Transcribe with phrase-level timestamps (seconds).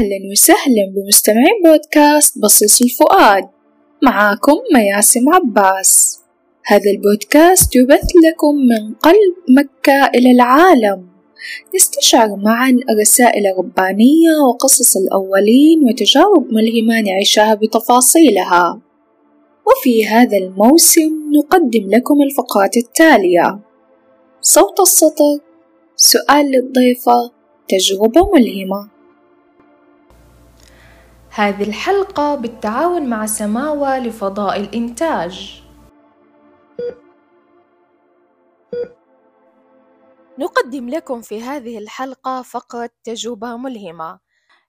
[0.00, 3.48] أهلا وسهلا بمستمعين بودكاست بصيص الفؤاد.
[4.02, 6.20] معاكم مياسم عباس.
[6.66, 11.06] هذا البودكاست يبث لكم من قلب مكة إلى العالم.
[11.74, 18.80] نستشعر معا الرسائل الربانية وقصص الأولين وتجارب ملهمة نعيشها بتفاصيلها.
[19.66, 23.58] وفي هذا الموسم نقدم لكم الفقرات التالية.
[24.40, 25.38] صوت السطر
[25.96, 27.32] سؤال للضيفة
[27.68, 28.99] تجربة ملهمة.
[31.32, 35.62] هذه الحلقة بالتعاون مع سماوة لفضاء الإنتاج.
[40.38, 44.18] نقدم لكم في هذه الحلقة فقرة تجربة ملهمة.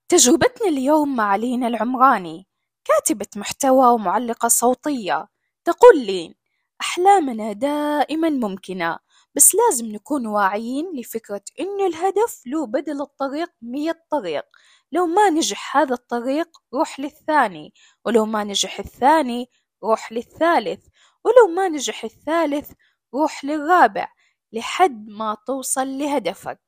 [0.09, 2.48] تجربتنا اليوم مع لينا العمراني
[2.86, 5.28] كاتبة محتوى ومعلقة صوتية.
[5.66, 6.36] تقول لين
[6.81, 9.00] أحلامنا دائما ممكنة
[9.36, 14.45] بس لازم نكون واعيين لفكرة إنه الهدف له بدل الطريق مية طريق
[14.91, 17.73] لو ما نجح هذا الطريق روح للثاني
[18.05, 19.50] ولو ما نجح الثاني
[19.84, 20.88] روح للثالث
[21.23, 22.72] ولو ما نجح الثالث
[23.14, 24.08] روح للرابع
[24.53, 26.59] لحد ما توصل لهدفك.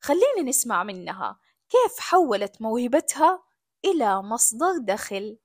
[0.00, 1.38] خلينا نسمع منها
[1.70, 3.42] كيف حولت موهبتها
[3.84, 5.38] إلى مصدر دخل؟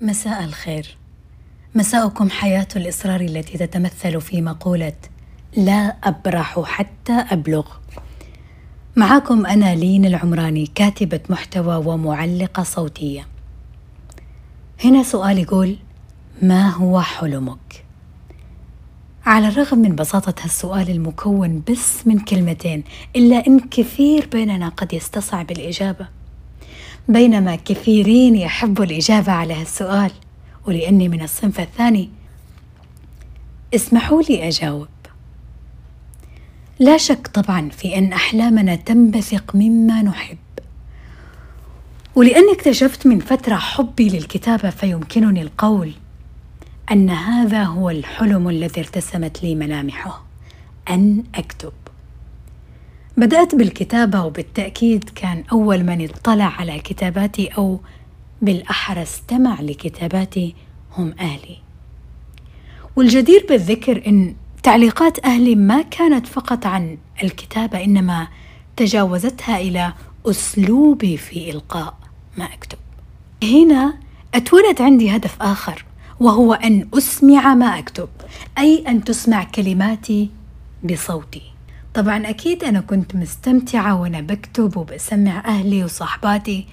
[0.00, 0.98] مساء الخير.
[1.74, 4.96] مساءكم حياة الإصرار التي تتمثل في مقولة
[5.56, 7.76] لا أبرح حتى أبلغ.
[8.98, 13.26] معكم أنا لين العمراني كاتبة محتوى ومعلقة صوتية.
[14.84, 15.76] هنا سؤال يقول
[16.42, 17.84] ما هو حلمك؟
[19.26, 22.84] على الرغم من بساطة هالسؤال المكون بس من كلمتين
[23.16, 26.08] إلا أن كثير بيننا قد يستصعب الإجابة.
[27.08, 30.10] بينما كثيرين يحبوا الإجابة على هالسؤال
[30.66, 32.10] ولأني من الصنف الثاني.
[33.74, 34.88] اسمحوا لي أجاوب.
[36.78, 40.38] لا شك طبعا في أن أحلامنا تنبثق مما نحب.
[42.14, 45.92] ولأني اكتشفت من فترة حبي للكتابة فيمكنني القول
[46.92, 50.24] أن هذا هو الحلم الذي ارتسمت لي ملامحه
[50.90, 51.72] أن أكتب.
[53.16, 57.80] بدأت بالكتابة وبالتأكيد كان أول من اطلع على كتاباتي أو
[58.42, 60.54] بالأحرى استمع لكتاباتي
[60.96, 61.56] هم أهلي.
[62.96, 64.34] والجدير بالذكر إن
[64.66, 68.28] تعليقات أهلي ما كانت فقط عن الكتابة إنما
[68.76, 69.92] تجاوزتها إلى
[70.26, 71.98] أسلوبي في إلقاء
[72.38, 72.78] ما أكتب.
[73.42, 73.98] هنا
[74.34, 75.84] أتولد عندي هدف آخر
[76.20, 78.08] وهو أن أسمع ما أكتب
[78.58, 80.30] أي أن تسمع كلماتي
[80.84, 81.42] بصوتي.
[81.94, 86.66] طبعا أكيد أنا كنت مستمتعة وأنا بكتب وبسمع أهلي وصحباتي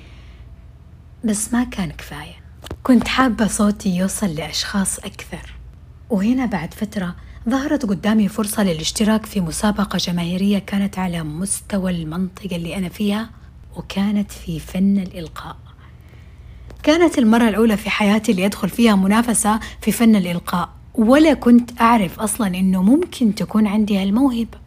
[1.23, 2.35] بس ما كان كفاية.
[2.83, 5.53] كنت حابة صوتي يوصل لأشخاص أكثر.
[6.09, 7.15] وهنا بعد فترة
[7.49, 13.29] ظهرت قدامي فرصة للاشتراك في مسابقة جماهيرية كانت على مستوى المنطقة اللي أنا فيها
[13.75, 15.57] وكانت في فن الإلقاء.
[16.83, 22.19] كانت المرة الأولى في حياتي اللي أدخل فيها منافسة في فن الإلقاء ولا كنت أعرف
[22.19, 24.57] أصلا إنه ممكن تكون عندي هالموهبة.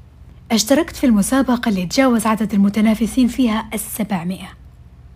[0.53, 4.49] اشتركت في المسابقة اللي تجاوز عدد المتنافسين فيها السبعمائة.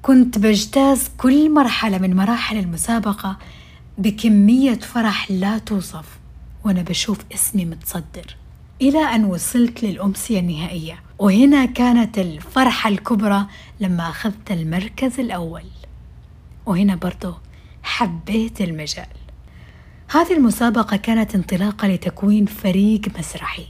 [0.02, 3.38] كنت بجتاز كل مرحلة من مراحل المسابقة
[3.98, 6.19] بكمية فرح لا توصف.
[6.64, 8.36] وأنا بشوف اسمي متصدر.
[8.82, 13.46] إلى أن وصلت للأمسية النهائية وهنا كانت الفرحة الكبرى
[13.80, 15.64] لما أخذت المركز الأول.
[16.66, 17.34] وهنا برضو
[17.82, 19.06] حبيت المجال.
[20.10, 23.66] هذه المسابقة كانت انطلاقة لتكوين فريق مسرحي.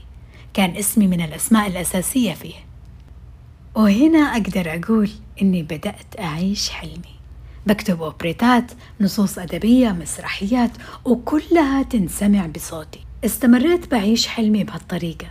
[0.53, 2.55] كان اسمي من الأسماء الأساسية فيه.
[3.75, 5.09] وهنا أقدر أقول
[5.41, 7.20] إني بدأت أعيش حلمي.
[7.67, 10.71] بكتب أوبريتات نصوص أدبية مسرحيات
[11.05, 13.05] وكلها تنسمع بصوتي.
[13.25, 15.27] استمريت بعيش حلمي بهالطريقة.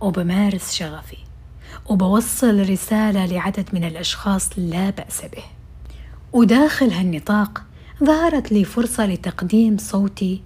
[0.00, 1.16] وبمارس شغفي.
[1.86, 5.42] وبوصل رسالة لعدد من الأشخاص لا بأس به.
[6.32, 7.62] وداخل هالنطاق
[8.04, 10.42] ظهرت لي فرصة لتقديم صوتي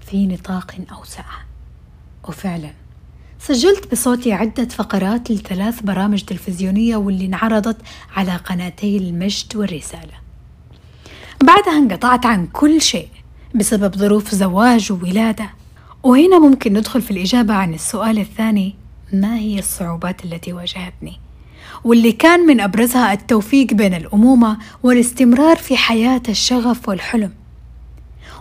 [0.00, 1.24] في نطاق أوسع.
[2.28, 2.70] وفعلا
[3.46, 7.76] سجلت بصوتي عدة فقرات لثلاث برامج تلفزيونية واللي انعرضت
[8.16, 10.12] على قناتي المجد والرسالة.
[11.42, 13.08] بعدها انقطعت عن كل شيء
[13.54, 15.50] بسبب ظروف زواج وولادة.
[16.02, 18.74] وهنا ممكن ندخل في الإجابة عن السؤال الثاني
[19.12, 21.20] ما هي الصعوبات التي واجهتني؟
[21.84, 27.32] واللي كان من أبرزها التوفيق بين الأمومة والاستمرار في حياة الشغف والحلم.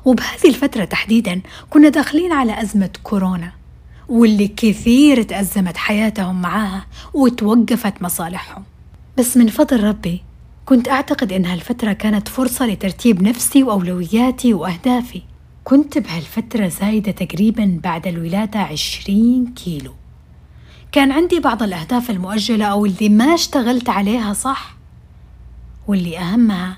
[0.05, 3.62] وبهذه الفترة تحديدا كنا داخلين على أزمة كورونا.
[4.09, 8.63] واللي كثير تأزمت حياتهم معاها وتوقفت مصالحهم.
[9.17, 10.21] بس من فضل ربي
[10.65, 15.21] كنت أعتقد إن هالفترة كانت فرصة لترتيب نفسي وأولوياتي وأهدافي.
[15.63, 19.91] كنت بهالفترة زايدة تقريبا بعد الولادة عشرين كيلو.
[20.91, 24.75] كان عندي بعض الأهداف المؤجلة أو اللي ما اشتغلت عليها صح
[25.87, 26.77] واللي أهمها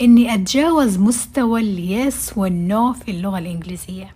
[0.00, 4.14] إني أتجاوز مستوى اليس والنو في اللغة الإنجليزية.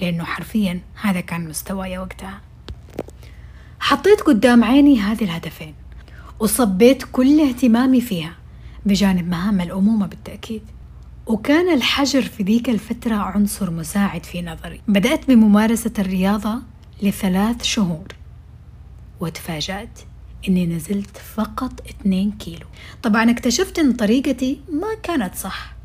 [0.00, 2.40] لأنه حرفيا هذا كان مستواي وقتها.
[3.80, 5.74] حطيت قدام عيني هذه الهدفين
[6.40, 8.32] وصبيت كل اهتمامي فيها
[8.86, 10.62] بجانب مهام الأمومة بالتأكيد.
[11.26, 14.80] وكان الحجر في ذيك الفترة عنصر مساعد في نظري.
[14.88, 16.62] بدأت بممارسة الرياضة
[17.02, 18.06] لثلاث شهور
[19.20, 20.00] وتفاجأت
[20.48, 22.66] إني نزلت فقط 2 كيلو.
[23.02, 25.76] طبعا اكتشفت إن طريقتي ما كانت صح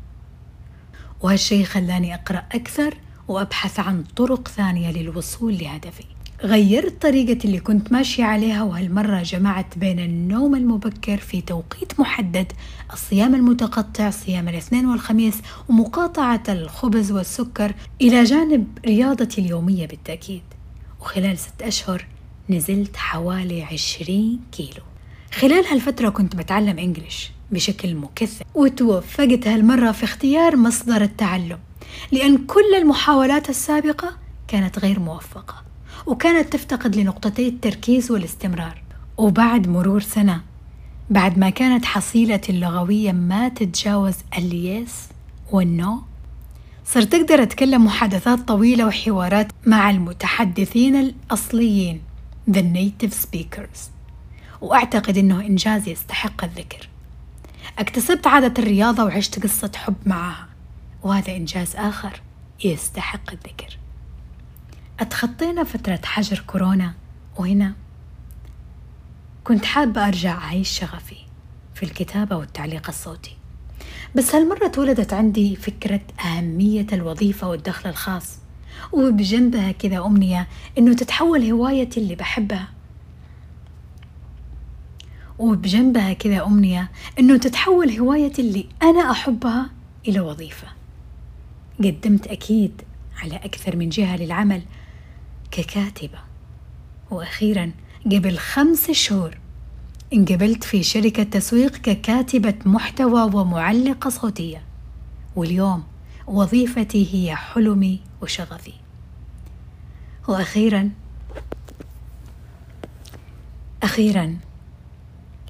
[1.20, 2.94] وهالشي خلاني أقرأ أكثر
[3.28, 6.04] وأبحث عن طرق ثانية للوصول لهدفي.
[6.42, 12.52] غيرت طريقة اللي كنت ماشية عليها وهالمرة جمعت بين النوم المبكر في توقيت محدد
[12.92, 15.34] الصيام المتقطع صيام الاثنين والخميس
[15.68, 20.42] ومقاطعة الخبز والسكر إلى جانب رياضتي اليومية بالتأكيد.
[21.00, 22.06] وخلال ست أشهر
[22.50, 24.82] نزلت حوالي عشرين كيلو.
[25.32, 31.58] خلال هالفترة كنت بتعلم إنجليش بشكل مكثف وتوفقت هالمرة في اختيار مصدر التعلم.
[32.12, 34.16] لأن كل المحاولات السابقة
[34.48, 35.62] كانت غير موفقة
[36.06, 38.82] وكانت تفتقد لنقطتي التركيز والاستمرار.
[39.16, 40.40] وبعد مرور سنة
[41.10, 45.08] بعد ما كانت حصيلتي اللغوية ما تتجاوز اليس
[45.52, 46.02] والنو
[46.86, 52.00] صرت أقدر أتكلم محادثات طويلة وحوارات مع المتحدثين الأصليين
[52.50, 53.78] The Native Speakers.
[54.60, 56.88] وأعتقد أنه إنجاز يستحق الذكر.
[57.78, 60.48] اكتسبت عادة الرياضة وعشت قصة حب معها.
[61.02, 62.22] وهذا إنجاز آخر
[62.64, 63.78] يستحق الذكر.
[65.00, 66.94] أتخطينا فترة حجر كورونا
[67.36, 67.74] وهنا؟
[69.44, 71.16] كنت حابة أرجع أعيش شغفي
[71.74, 73.36] في الكتابة والتعليق الصوتي.
[74.14, 78.38] بس هالمرة تولدت عندي فكرة أهمية الوظيفة والدخل الخاص
[78.92, 82.68] وبجنبها كذا أمنية إنه تتحول هوايتي اللي بحبها.
[85.38, 89.70] وبجنبها كذا أمنية إنه تتحول هوايتي اللي أنا أحبها
[90.08, 90.81] إلى وظيفة.
[91.84, 92.82] قدمت أكيد
[93.22, 94.62] على أكثر من جهة للعمل
[95.50, 96.18] ككاتبة.
[97.10, 97.72] وأخيرا
[98.06, 99.38] قبل خمس شهور
[100.12, 104.62] انقبلت في شركة تسويق ككاتبة محتوى ومعلقة صوتية.
[105.36, 105.84] واليوم
[106.26, 108.72] وظيفتي هي حلمي وشغفي.
[110.28, 110.90] وأخيرا
[113.82, 114.36] أخيرا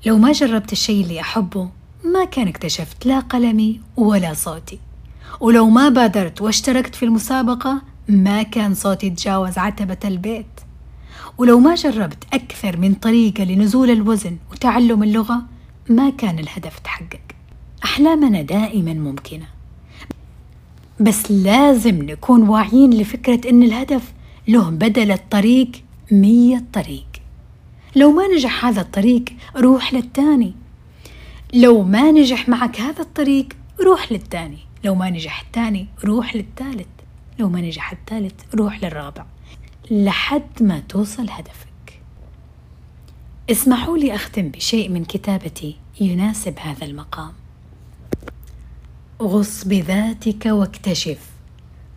[0.06, 1.70] لو ما جربت الشيء اللي أحبه
[2.04, 4.78] ما كان اكتشفت لا قلمي ولا صوتي.
[5.40, 10.60] ولو ما بادرت واشتركت في المسابقة ما كان صوتي تجاوز عتبة البيت.
[11.38, 15.42] ولو ما جربت أكثر من طريقة لنزول الوزن وتعلم اللغة
[15.88, 17.20] ما كان الهدف تحقق.
[17.84, 19.46] أحلامنا دائما ممكنة.
[21.00, 24.12] بس لازم نكون واعيين لفكرة إن الهدف
[24.48, 25.70] له بدل الطريق
[26.12, 27.06] مية طريق.
[27.96, 29.24] لو ما نجح هذا الطريق
[29.56, 30.54] روح للتاني.
[31.54, 33.48] لو ما نجح معك هذا الطريق
[33.80, 34.58] روح للتاني.
[34.84, 36.88] لو ما نجح التاني روح للثالث.
[37.38, 39.24] لو ما نجح الثالث روح للرابع.
[39.90, 42.00] لحد ما توصل هدفك.
[43.50, 47.32] اسمحوا لي أختم بشيء من كتابتي يناسب هذا المقام.
[49.22, 51.30] غص بذاتك واكتشف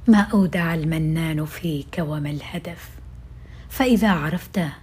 [0.07, 2.89] ما أودع المنان فيك وما الهدف.
[3.69, 4.73] فإذا عرفته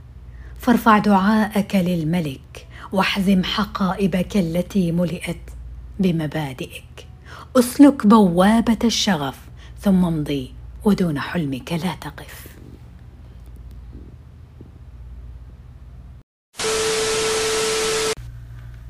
[0.59, 5.51] فارفع دعاءك للملك واحزم حقائبك التي ملئت
[6.01, 7.12] بمبادئك.
[7.57, 9.39] أسلك بوابة الشغف
[9.81, 12.47] ثم امضي ودون حلمك لا تقف.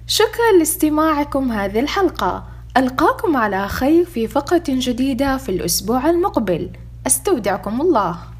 [0.07, 2.45] شكرا لاستماعكم هذه الحلقة.
[2.77, 6.71] ألقاكم على خير في فقرة جديدة في الأسبوع المقبل.
[7.07, 8.32] أستودعكم الله.